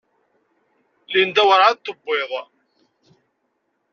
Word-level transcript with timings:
Linda 1.11 1.41
werɛad 1.49 1.77
d-tuwiḍ. 1.79 2.31